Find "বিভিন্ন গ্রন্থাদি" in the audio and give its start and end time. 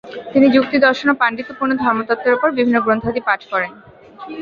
2.57-3.21